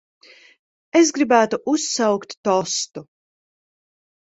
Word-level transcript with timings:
Es 0.99 1.11
gribētu 1.17 1.59
uzsaukt 1.75 2.35
tostu. 2.51 3.07